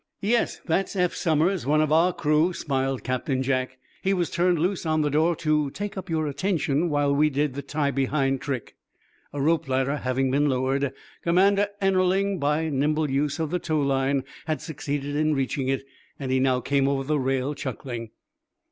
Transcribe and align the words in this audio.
"Yes; 0.19 0.59
that's 0.65 0.95
Eph 0.95 1.13
Somers, 1.13 1.67
one 1.67 1.79
of 1.79 1.91
our 1.91 2.11
crew," 2.11 2.53
smiled 2.53 3.03
Captain 3.03 3.43
Jack. 3.43 3.77
"He 4.01 4.15
was 4.15 4.31
turned 4.31 4.57
loose 4.57 4.83
on 4.83 5.01
the 5.03 5.11
door 5.11 5.35
to 5.35 5.69
take 5.69 5.95
up 5.95 6.09
your 6.09 6.25
attention, 6.25 6.89
while 6.89 7.13
we 7.15 7.29
did 7.29 7.53
the 7.53 7.61
tie 7.61 7.91
behind 7.91 8.41
trick." 8.41 8.75
A 9.31 9.39
rope 9.39 9.67
ladder 9.67 9.97
having 9.97 10.31
been 10.31 10.49
lowered, 10.49 10.91
Commander 11.21 11.67
Ennerling, 11.79 12.39
by 12.39 12.67
nimble 12.71 13.11
use 13.11 13.37
of 13.37 13.51
the 13.51 13.59
tow 13.59 13.79
line, 13.81 14.23
had 14.47 14.59
succeeded 14.59 15.15
in 15.15 15.35
reaching 15.35 15.67
it, 15.67 15.85
and 16.19 16.31
he 16.31 16.39
now 16.39 16.61
came 16.61 16.87
over 16.87 17.03
the 17.03 17.19
rail, 17.19 17.53
chuckling. 17.53 18.09